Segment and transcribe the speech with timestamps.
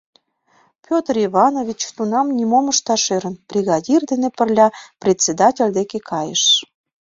[0.85, 4.67] Петр Иванович тунам нимом ышташ ӧрын, бригадир дене пырля
[5.01, 6.43] председатель деке кайыш.